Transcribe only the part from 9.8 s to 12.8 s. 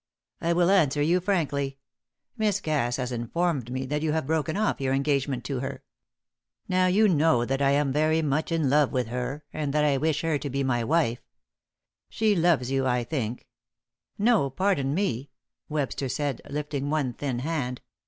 I wish her to be my wife. She loves